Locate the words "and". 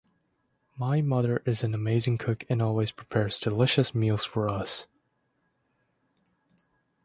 2.49-2.59